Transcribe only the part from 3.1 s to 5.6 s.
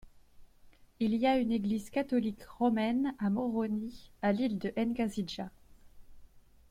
à Moroni, à l'ile de Ngazidja.